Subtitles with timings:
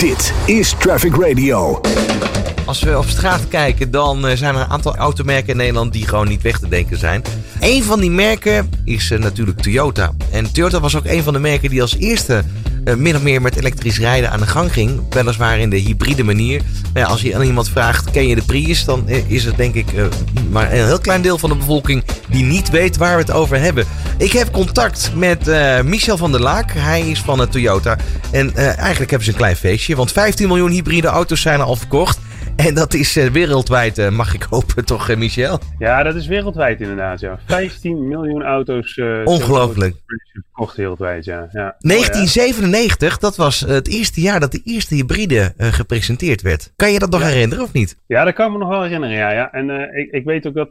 [0.00, 1.80] Dit is Traffic Radio.
[2.66, 6.06] Als we op straat kijken, dan eh, zijn er een aantal automerken in Nederland die
[6.06, 7.22] gewoon niet weg te denken zijn.
[7.60, 10.12] Een van die merken is eh, natuurlijk Toyota.
[10.30, 12.44] En Toyota was ook een van de merken die als eerste
[12.84, 15.00] uh, min of meer met elektrisch rijden aan de gang ging.
[15.10, 16.62] Weliswaar in de hybride manier.
[16.94, 18.84] Ja, als je aan iemand vraagt, ken je de Prius?
[18.84, 19.86] Dan is het denk ik
[20.50, 23.60] maar een heel klein deel van de bevolking die niet weet waar we het over
[23.60, 23.86] hebben.
[24.18, 25.50] Ik heb contact met
[25.84, 26.72] Michel van der Laak.
[26.72, 27.96] Hij is van Toyota.
[28.30, 29.96] En eigenlijk hebben ze een klein feestje.
[29.96, 32.18] Want 15 miljoen hybride auto's zijn al verkocht.
[32.66, 35.58] En dat is uh, wereldwijd, uh, mag ik hopen, toch, uh, Michel?
[35.78, 37.38] Ja, dat is wereldwijd inderdaad, ja.
[37.46, 39.00] 15 miljoen auto's.
[39.24, 39.96] Ongelooflijk.
[40.32, 41.48] Verkocht wereldwijd, ja.
[41.52, 41.76] ja.
[41.78, 46.72] 1997, dat was het eerste jaar dat de eerste hybride gepresenteerd werd.
[46.76, 47.96] Kan je dat nog herinneren, of niet?
[48.06, 49.30] Ja, dat kan ik me nog wel herinneren, ja.
[49.30, 49.52] ja.
[49.52, 50.70] En ik, ik weet ook dat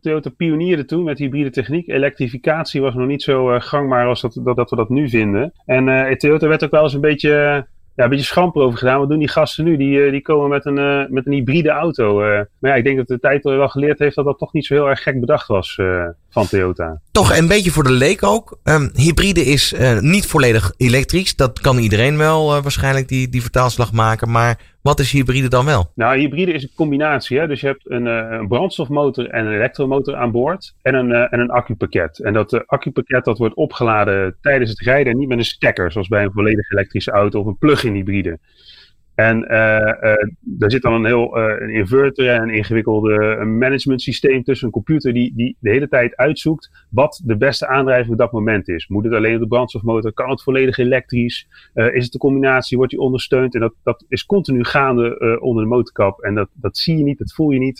[0.00, 1.88] Toyota pionierde toen met hybride techniek.
[1.88, 5.52] Elektrificatie was nog niet zo gangbaar als dat, dat, dat, we dat nu vinden.
[5.66, 8.98] En Toyota werd ook wel eens een beetje ja, een beetje schamper over gedaan.
[8.98, 9.76] Wat doen die gasten nu?
[9.76, 12.22] Die, eh, die komen met een, uh, met een hybride auto.
[12.22, 14.66] Uh, maar ja, ik denk dat de tijd wel geleerd heeft dat dat toch niet
[14.66, 15.78] zo heel erg gek bedacht was
[16.30, 17.00] van Toyota.
[17.12, 18.58] Toch een beetje voor de leek ook.
[18.64, 21.36] Um, hybride is niet volledig elektrisch.
[21.36, 24.30] Dat kan iedereen wel waarschijnlijk die, die vertaalslag maken.
[24.30, 25.90] Maar wat is hybride dan wel?
[25.94, 27.38] Nou, hybride is een combinatie.
[27.38, 27.46] Hè?
[27.46, 31.32] Dus je hebt een, uh, een brandstofmotor en een elektromotor aan boord en een, uh,
[31.32, 32.18] en een accupakket.
[32.18, 35.92] En dat uh, accupakket dat wordt opgeladen tijdens het rijden en niet met een stekker,
[35.92, 38.38] zoals bij een volledig elektrische auto of een plug-in hybride.
[39.20, 44.02] En uh, uh, daar zit dan een heel uh, een inverter en een ingewikkelde management
[44.02, 44.66] systeem tussen.
[44.66, 48.68] Een computer die, die de hele tijd uitzoekt wat de beste aandrijving op dat moment
[48.68, 48.88] is.
[48.88, 50.12] Moet het alleen op de brandstofmotor?
[50.12, 51.48] Kan het volledig elektrisch?
[51.74, 52.76] is het de combinatie?
[52.76, 53.54] Wordt die ondersteund?
[53.54, 56.20] En dat, dat is continu gaande onder de motorkap.
[56.20, 57.78] En dat, dat zie je niet, dat voel je niet.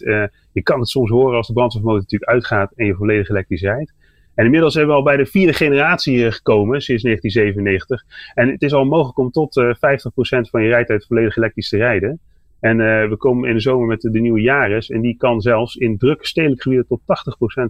[0.53, 3.93] je kan het soms horen als de brandstofmotor natuurlijk uitgaat en je volledig elektrisch rijdt.
[4.35, 8.05] En inmiddels zijn we al bij de vierde generatie eh, gekomen sinds 1997.
[8.35, 11.69] En het is al mogelijk om tot uh, eh, 50% van je rijtijd volledig elektrisch
[11.69, 12.21] te rijden.
[12.61, 14.91] En uh, we komen in de zomer met de, nieuwe Yaris.
[14.91, 17.05] En die kan zelfs in drukke stedelijk gebieden tot 80%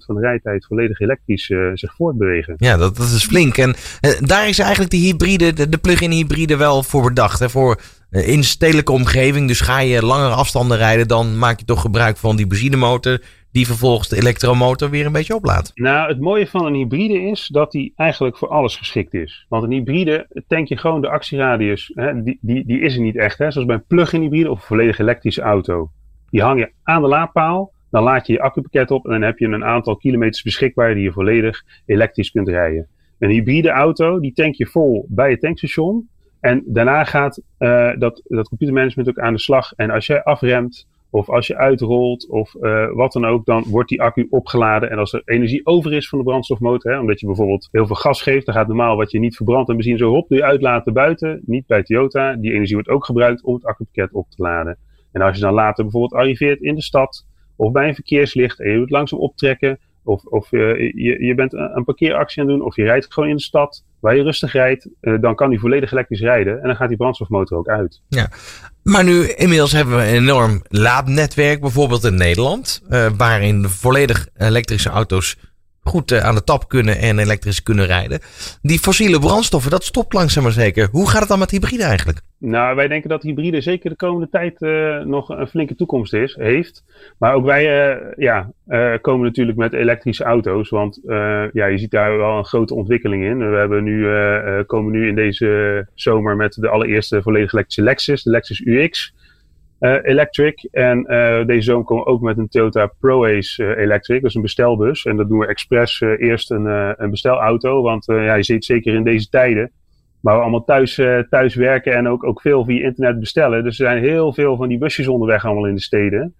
[0.06, 2.54] van de rijtijd volledig elektrisch zich voortbewegen.
[2.58, 3.56] Ja, dat, dat is flink.
[3.56, 3.74] En
[4.20, 7.38] daar is eigenlijk de hybride, de, de plug-in hybride wel voor bedacht.
[7.38, 7.48] Hè?
[7.48, 9.48] Voor in stedelijke omgeving.
[9.48, 13.20] Dus ga je langere afstanden rijden, dan maak je toch gebruik van die benzinemotor
[13.52, 15.70] die vervolgens de elektromotor weer een beetje oplaadt.
[15.74, 19.46] Nou, het mooie van een hybride is dat die eigenlijk voor alles geschikt is.
[19.48, 23.16] Want een hybride tank je gewoon de actieradius, hè, die, die, die is er niet
[23.16, 23.38] echt.
[23.38, 25.90] Hè, zoals bij een plug-in hybride of een volledig elektrische auto.
[26.30, 29.38] Die hang je aan de laadpaal, dan laad je je accupakket op en dan heb
[29.38, 32.88] je een aantal kilometers beschikbaar die je volledig elektrisch kunt rijden.
[33.18, 36.08] Een hybride auto, die tank je vol bij het tankstation.
[36.40, 39.72] En daarna gaat uh, dat, dat computermanagement ook aan de slag.
[39.76, 43.88] En als jij afremt of als je uitrolt of uh, wat dan ook, dan wordt
[43.88, 44.90] die accu opgeladen.
[44.90, 47.96] En als er energie over is van de brandstofmotor, hè, omdat je bijvoorbeeld heel veel
[47.96, 50.44] gas geeft, dan gaat normaal wat je niet verbrandt en benzine zo hop doe je
[50.44, 51.42] uitlaten buiten.
[51.46, 52.34] Niet bij Toyota.
[52.34, 54.78] Die energie wordt ook gebruikt om het accupakket op te laden.
[55.12, 58.70] En als je dan later bijvoorbeeld arriveert in de stad of bij een verkeerslicht en
[58.70, 59.78] je moet langzaam optrekken,
[60.10, 63.28] of, of uh, je, je bent een parkeeractie aan het doen, of je rijdt gewoon
[63.28, 66.66] in de stad waar je rustig rijdt, uh, dan kan die volledig elektrisch rijden en
[66.66, 68.02] dan gaat die brandstofmotor ook uit.
[68.08, 68.28] Ja,
[68.82, 74.88] maar nu inmiddels hebben we een enorm laadnetwerk, bijvoorbeeld in Nederland, uh, waarin volledig elektrische
[74.88, 75.36] auto's
[75.82, 78.20] goed uh, aan de tap kunnen en elektrisch kunnen rijden.
[78.62, 80.88] Die fossiele brandstoffen, dat stopt langzaam maar zeker.
[80.90, 82.20] Hoe gaat het dan met hybride eigenlijk?
[82.38, 86.34] Nou, wij denken dat hybride zeker de komende tijd uh, nog een flinke toekomst is,
[86.38, 86.84] heeft.
[87.18, 88.50] Maar ook wij uh, ja,
[89.00, 90.68] komen natuurlijk met elektrische auto's.
[90.68, 91.00] Want
[91.52, 93.50] ja, je ziet daar wel een grote ontwikkeling in.
[93.50, 94.06] We hebben nu,
[94.64, 99.14] komen nu in deze zomer met de allereerste volledig elektrische Lexus, de Lexus UX.
[99.80, 100.68] Uh, electric.
[100.70, 104.20] En uh, deze zomer komen we ook met een Toyota ProAce uh, Electric.
[104.20, 105.04] Dat is een bestelbus.
[105.04, 106.64] En dat doen we expres eerst een,
[107.02, 107.82] een bestelauto.
[107.82, 109.70] Want ja, je ziet zeker in deze tijden.
[110.20, 113.64] Waar we allemaal thuis, thuis werken en ook, ook veel via internet bestellen.
[113.64, 116.34] Dus er zijn heel veel van die busjes onderweg allemaal in de steden.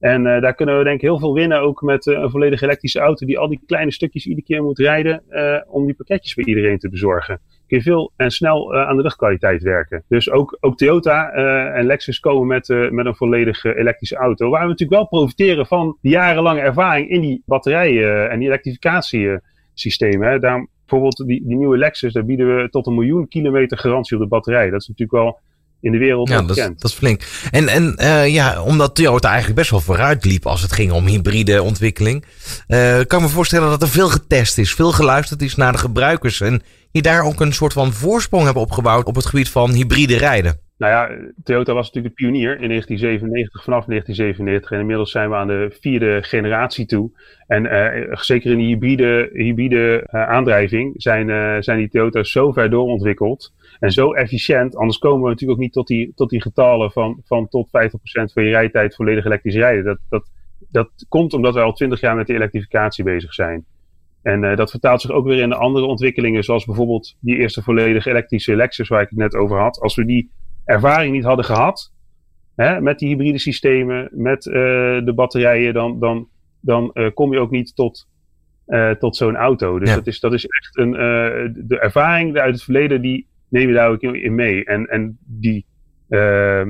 [0.00, 1.60] En daar kunnen we denk ik heel veel winnen.
[1.60, 5.22] Ook met een volledig elektrische auto die al die kleine stukjes iedere keer moet rijden.
[5.68, 9.02] om die pakketjes voor iedereen te bezorgen kun je veel en snel uh, aan de
[9.02, 10.04] luchtkwaliteit werken.
[10.08, 14.50] Dus ook, ook Toyota uh, en Lexus komen met, uh, met een volledig elektrische auto.
[14.50, 20.40] Waar we natuurlijk wel profiteren van die jarenlange ervaring in die batterijen en die elektrificatiesystemen.
[20.40, 24.22] Daarom bijvoorbeeld die, die nieuwe Lexus, daar bieden we tot een miljoen kilometer garantie op
[24.22, 24.70] de batterij.
[24.70, 25.40] Dat is natuurlijk wel
[25.80, 27.22] in de wereld ja, dat, is, dat is flink.
[27.50, 31.06] En, en uh, ja, omdat Toyota eigenlijk best wel vooruit liep als het ging om
[31.06, 32.24] hybride ontwikkeling,
[32.68, 36.40] uh, kan me voorstellen dat er veel getest is, veel geluisterd is naar de gebruikers
[36.40, 36.62] en
[36.94, 40.60] je daar ook een soort van voorsprong hebben opgebouwd op het gebied van hybride rijden.
[40.78, 44.70] Nou ja, Toyota was natuurlijk de pionier in 1997, vanaf 1997.
[44.70, 47.10] En inmiddels zijn we aan de vierde generatie toe.
[47.46, 52.52] En uh, zeker in die hybride, hybride uh, aandrijving zijn, uh, zijn die Toyota's zo
[52.52, 53.52] ver doorontwikkeld.
[53.80, 57.20] En zo efficiënt, anders komen we natuurlijk ook niet tot die, tot die getallen van,
[57.24, 57.70] van tot 50%
[58.32, 59.84] van je rijtijd volledig elektrisch rijden.
[59.84, 60.30] Dat, dat,
[60.70, 63.64] dat komt omdat we al 20 jaar met de elektrificatie bezig zijn.
[64.24, 67.62] En uh, dat vertaalt zich ook weer in de andere ontwikkelingen, zoals bijvoorbeeld die eerste
[67.62, 69.80] volledig elektrische Lexus waar ik het net over had.
[69.80, 70.30] Als we die
[70.64, 71.92] ervaring niet hadden gehad,
[72.56, 74.52] hè, met die hybride systemen, met uh,
[75.04, 76.28] de batterijen, dan, dan,
[76.60, 78.08] dan uh, kom je ook niet tot,
[78.98, 79.78] tot zo'n auto.
[79.78, 79.94] Dus ja.
[79.94, 80.90] dat, is, dat is echt een,
[81.66, 84.64] de ervaring uit het verleden, die neem je daar ook in mee.
[84.64, 85.66] En, en die,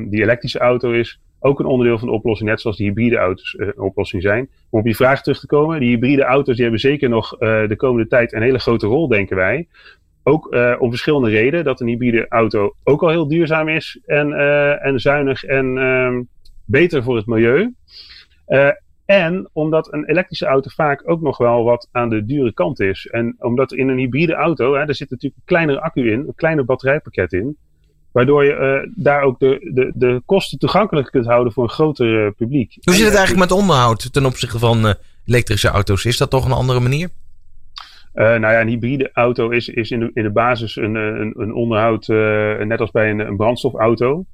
[0.09, 3.55] die elektrische auto is ook een onderdeel van de oplossing, net zoals die hybride auto's
[3.55, 4.49] uh, een oplossing zijn.
[4.71, 7.69] Om op je vraag terug te komen, die hybride auto's die hebben zeker nog uh,
[7.69, 9.69] de komende tijd een hele grote rol, denken wij.
[10.23, 14.33] Ook uh, om verschillende redenen, dat een hybride auto ook al heel duurzaam is en,
[14.81, 16.29] en zuinig en um,
[16.65, 17.75] beter voor het milieu.
[19.05, 23.07] en omdat een elektrische auto vaak ook nog wel wat aan de dure kant is.
[23.07, 26.35] En omdat in een hybride auto, hè, er zit natuurlijk een kleinere accu in, een
[26.35, 27.57] kleiner batterijpakket in.
[28.15, 32.25] Waardoor je uh, daar ook de, de, de kosten toegankelijk kunt houden voor een groter
[32.25, 32.77] uh, publiek.
[32.83, 34.93] Hoe zit het eigenlijk met onderhoud ten opzichte van uh,
[35.25, 36.05] elektrische auto's?
[36.05, 37.09] Is dat toch een andere manier?
[38.13, 41.55] nou ja, een hybride auto is, is in, de, in de basis een, een, een
[41.55, 42.07] onderhoud
[42.67, 44.25] net als bij een, een brandstofauto.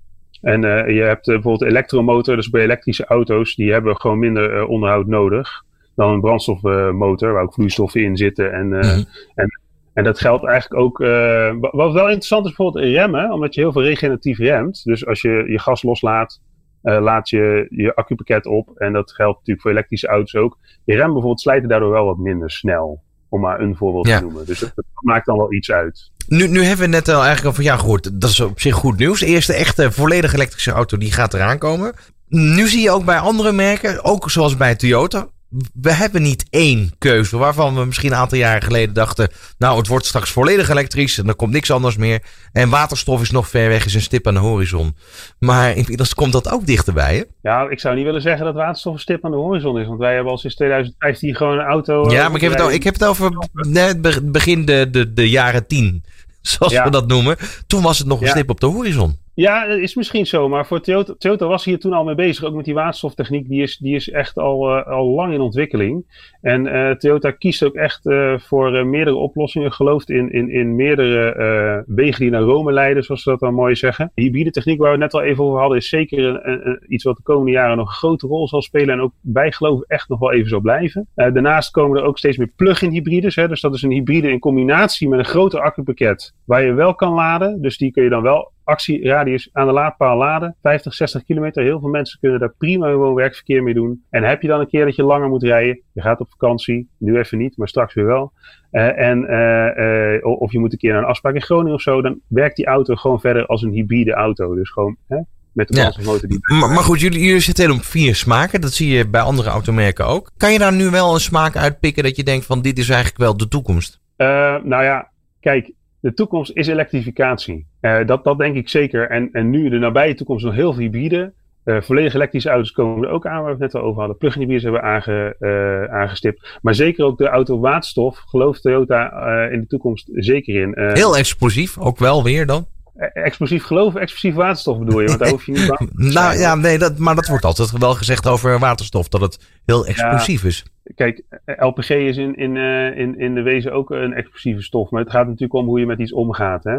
[0.40, 0.60] En
[0.94, 5.64] je hebt bijvoorbeeld een elektromotor, dus bij elektrische auto's, die hebben gewoon minder onderhoud nodig
[5.94, 9.04] dan een brandstofmotor, waar ook vloeistoffen in zitten en, mm -hmm.
[9.34, 9.60] en
[9.92, 11.00] en dat geldt eigenlijk ook.
[11.00, 14.84] Uh, wat wel interessant is, bijvoorbeeld remmen, omdat je heel veel regeneratief remt.
[14.84, 16.40] Dus als je je gas loslaat,
[16.82, 18.70] uh, laat je je accupakket op.
[18.76, 20.58] En dat geldt natuurlijk voor elektrische auto's ook.
[20.84, 23.02] Je rem bijvoorbeeld slijten daardoor wel wat minder snel.
[23.28, 24.18] Om maar een voorbeeld ja.
[24.18, 24.46] te noemen.
[24.46, 26.10] Dus dat, dat, maakt dan wel iets uit.
[26.26, 28.20] Nu, nu hebben we net al eigenlijk al van ja gehoord.
[28.20, 29.20] Dat is op zich goed nieuws.
[29.20, 31.94] De eerste echte volledig elektrische auto die gaat eraan komen.
[32.28, 35.28] Nu zie je ook bij andere merken, ook zoals bij Toyota,
[35.72, 39.28] we hebben niet één keuze waarvan we misschien een aantal jaren geleden dachten.
[39.58, 42.22] Nou, het wordt straks volledig elektrisch en er komt niks anders meer.
[42.52, 44.96] En waterstof is nog ver weg, is een stip aan de horizon.
[45.38, 47.16] Maar inmiddels komt dat ook dichterbij.
[47.16, 47.22] Hè?
[47.50, 49.86] Ja, ik zou niet willen zeggen dat waterstof een stip aan de horizon is.
[49.86, 52.10] Want wij hebben al sinds 2015 gewoon een auto.
[52.10, 55.28] Ja, maar ik heb het, al, ik heb het over net begin de, de, de
[55.28, 56.04] jaren tien.
[56.40, 56.84] Zoals ja.
[56.84, 57.36] we dat noemen.
[57.66, 58.32] Toen was het nog een ja.
[58.32, 59.18] stip op de horizon.
[59.40, 60.48] Ja, dat is misschien zo.
[60.48, 62.44] Maar voor Toyota, Toyota was hier toen al mee bezig.
[62.44, 63.48] Ook met die waterstoftechniek.
[63.48, 66.04] Die is, die is echt al, uh, al lang in ontwikkeling.
[66.40, 69.72] En uh, Toyota kiest ook echt uh, voor meerdere oplossingen.
[69.72, 73.74] Gelooft in, in, in meerdere wegen die naar Rome leiden, zoals ze dat dan mooi
[73.74, 74.12] zeggen.
[74.14, 76.84] De hybride techniek waar we het net al even over hadden, is zeker een, een,
[76.88, 78.94] iets wat de komende jaren nog een grote rol zal spelen.
[78.94, 81.08] En ook wij geloven echt nog wel even zal blijven.
[81.14, 83.36] daarnaast komen er ook steeds meer plug-in hybrides.
[83.36, 83.48] Hè.
[83.48, 86.34] Dus dat is een hybride in combinatie met een groter accupakket.
[86.44, 87.62] Waar je wel kan laden.
[87.62, 90.56] Dus die kun je dan wel actieradius aan de laadpaal laden.
[90.62, 91.62] 50, 60 kilometer.
[91.62, 94.04] Heel veel mensen kunnen daar prima hun werkverkeer mee doen.
[94.10, 95.80] En heb je dan een keer dat je langer moet rijden.
[95.92, 96.88] Je gaat op vakantie.
[96.98, 98.32] Nu even niet, maar straks weer wel.
[98.72, 101.80] Uh, en, uh, uh, of je moet een keer naar een afspraak in Groningen of
[101.80, 102.02] zo.
[102.02, 104.54] Dan werkt die auto gewoon verder als een hybride auto.
[104.54, 105.18] Dus gewoon hè,
[105.52, 106.38] met de brandstofmotor die...
[106.40, 108.60] Maar, maar, goed, jullie, jullie zitten op vier smaken.
[108.60, 110.30] Dat zie je bij andere automerken ook.
[110.36, 113.18] Kan je daar nu wel een smaak uitpikken dat je denkt van dit is eigenlijk
[113.18, 113.98] wel de toekomst?
[114.16, 117.66] nou ja, kijk, de toekomst is elektrificatie.
[117.80, 119.10] Uh, dat, dat denk ik zeker.
[119.10, 121.32] En, en nu de nabije toekomst nog heel veel hybride.
[121.64, 124.16] Uh, volledig elektrische auto's komen er ook aan, waar we het net al over hadden.
[124.16, 126.58] Plug-in hybrides hebben we aange, uh, aangestipt.
[126.62, 129.10] Maar zeker ook de auto waterstof gelooft Toyota
[129.50, 130.72] in de toekomst zeker in.
[130.76, 132.66] heel explosief, ook wel weer dan?
[133.12, 135.06] Explosief geloof, explosief waterstof bedoel je?
[135.06, 137.94] Want daar hoef je niet bang Nou ja, nee, dat, maar dat wordt altijd wel
[137.94, 140.64] gezegd over waterstof, dat het heel explosief ja, is.
[140.94, 145.02] Kijk, LPG is in, in, uh, in, in de wezen ook een explosieve stof, maar
[145.02, 146.64] het gaat natuurlijk om hoe je met iets omgaat.
[146.64, 146.78] Hè?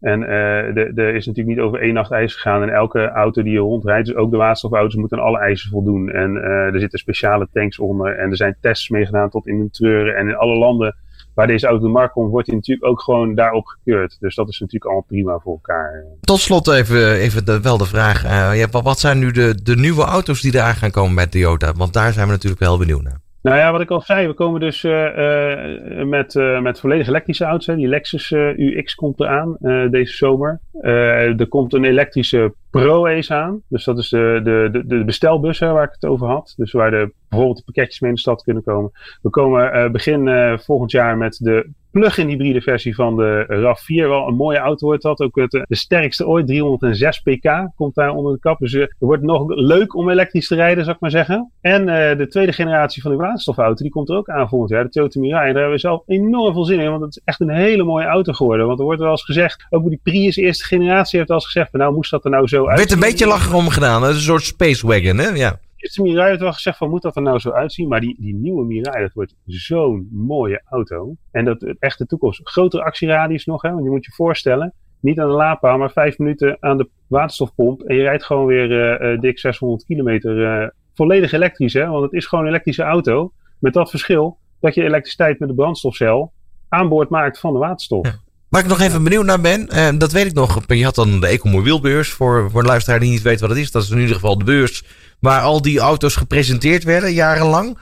[0.00, 2.62] En uh, er is natuurlijk niet over één nacht ijs gegaan.
[2.62, 6.10] En elke auto die je rondrijdt, dus ook de waterstofauto's, moeten aan alle eisen voldoen.
[6.10, 8.16] En uh, er zitten speciale tanks onder.
[8.16, 10.16] En er zijn tests meegedaan tot in de treuren.
[10.16, 10.96] En in alle landen
[11.38, 14.16] waar deze auto de markt komt, wordt hij natuurlijk ook gewoon daarop gekeurd.
[14.20, 16.04] Dus dat is natuurlijk allemaal prima voor elkaar.
[16.20, 18.24] Tot slot even, even de, wel de vraag.
[18.24, 21.72] Uh, ja, wat zijn nu de, de nieuwe auto's die eraan gaan komen bij Toyota?
[21.72, 23.20] Want daar zijn we natuurlijk wel benieuwd naar.
[23.42, 27.08] Nou ja, wat ik al zei, we komen dus uh, uh, met, uh, met volledig
[27.08, 27.66] elektrische auto's.
[27.66, 27.76] Hè.
[27.76, 29.56] Die Lexus UX komt eraan
[29.90, 30.60] deze zomer.
[30.80, 33.62] er komt een elektrische Pro Ace aan.
[33.68, 34.40] Dus dat is de,
[34.72, 36.54] de, de, bestelbus hè, waar ik het over had.
[36.56, 38.90] Dus waar de, bijvoorbeeld pakketjes mee in de stad kunnen komen.
[39.22, 44.08] We komen begin volgend jaar met de plug-in hybride versie van de RAV4.
[44.08, 45.20] Wel een mooie auto wordt dat.
[45.20, 46.46] Ook het, de sterkste ooit.
[46.46, 48.58] 306 pk komt daar onder de kap.
[48.58, 51.52] Dus uh, er wordt nog leuk om elektrisch te rijden, zou ik maar zeggen.
[51.60, 54.84] En uh, de tweede generatie van de waterstofauto, die komt er ook aan volgend jaar.
[54.84, 55.46] De Toyota Mirai.
[55.46, 56.90] En daar hebben we zelf enorm veel zin in.
[56.90, 58.66] Want het is echt een hele mooie auto geworden.
[58.66, 61.72] Want er wordt wel eens gezegd, ook die Prius eerste generatie heeft wel eens gezegd.
[61.72, 62.78] Nou moest dat er nou zo uit.
[62.78, 64.00] Werd een beetje lachen om gedaan.
[64.00, 65.28] Dat is een soort space wagon, hè?
[65.28, 67.88] Ja eerste Mirai had wel gezegd van moet dat er nou zo uitzien.
[67.88, 71.16] Maar die, die nieuwe Mirai, dat wordt zo'n mooie auto.
[71.30, 72.40] En dat echt de toekomst.
[72.44, 74.72] Grotere actieradius nog, hè, want je moet je voorstellen.
[75.00, 77.82] niet aan de laadpaal, maar vijf minuten aan de waterstofpomp.
[77.82, 80.62] En je rijdt gewoon weer uh, dik 600 kilometer.
[80.62, 81.86] Uh, volledig elektrisch, hè?
[81.86, 83.32] Want het is gewoon een elektrische auto.
[83.58, 86.32] Met dat verschil dat je elektriciteit met de brandstofcel
[86.68, 88.06] aan boord maakt van de waterstof.
[88.06, 88.14] Ja.
[88.48, 90.60] Waar ik nog even benieuwd naar ben, uh, dat weet ik nog.
[90.66, 92.10] Je had dan de Ecomobielbeurs.
[92.10, 93.70] Voor, voor de luisteraar die niet weet wat het is.
[93.70, 94.82] Dat is in ieder geval de beurs
[95.20, 97.78] waar al die auto's gepresenteerd werden, jarenlang.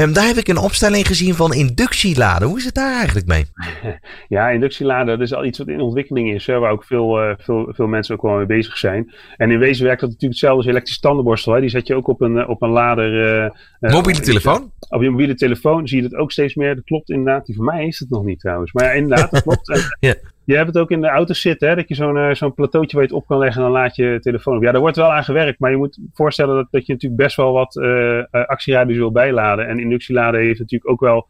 [0.00, 2.48] Um, daar heb ik een opstelling gezien van inductieladen.
[2.48, 3.44] Hoe is het daar eigenlijk mee?
[4.28, 7.34] Ja, inductieladen, dat is al iets wat in ontwikkeling is, hè, waar ook veel, uh,
[7.38, 9.12] veel, veel mensen ook wel mee bezig zijn.
[9.36, 11.52] En in wezen werkt dat natuurlijk hetzelfde als elektrische tandenborstel.
[11.52, 11.60] Hè.
[11.60, 13.44] Die zet je ook op een, eh, op een lader.
[13.80, 14.72] Uh, mobiele telefoon?
[14.88, 16.74] Op je mobiele telefoon zie je dat ook steeds meer.
[16.74, 17.46] Dat klopt inderdaad.
[17.46, 18.72] Die van mij is het nog niet trouwens.
[18.72, 19.96] Maar ja, inderdaad, dat klopt.
[20.00, 20.14] ja.
[20.44, 22.96] Je hebt het ook in de auto's zitten, hè, dat je zo'n uh, zo'n plateautje
[22.96, 24.62] waar je het op kan leggen en dan laat je telefoon op.
[24.62, 27.36] Ja, daar wordt wel aan gewerkt, maar je moet voorstellen dat, dat je natuurlijk best
[27.36, 29.68] wel wat uh, actieradius wil bijladen.
[29.68, 31.28] En inductieladen heeft natuurlijk ook wel,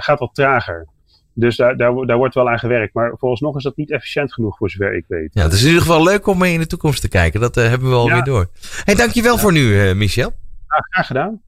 [0.00, 0.86] gaat wat trager.
[1.34, 2.94] Dus daar, daar, daar wordt wel aan gewerkt.
[2.94, 5.30] Maar vooralsnog is dat niet efficiënt genoeg voor zover ik weet.
[5.32, 7.40] Ja, het is in ieder geval leuk om mee in de toekomst te kijken.
[7.40, 8.22] Dat hebben we alweer ja.
[8.22, 8.46] door.
[8.84, 9.40] Hey, dankjewel ja.
[9.40, 10.32] voor nu, Michel.
[10.68, 11.40] Ja, graag gedaan.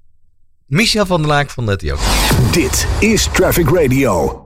[0.67, 2.03] Michel van der Laak van de Toyota.
[2.53, 4.46] Dit is Traffic Radio.